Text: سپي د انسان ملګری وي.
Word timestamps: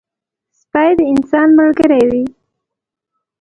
سپي 0.59 0.89
د 0.97 0.99
انسان 1.13 1.47
ملګری 1.59 2.03
وي. 2.11 2.23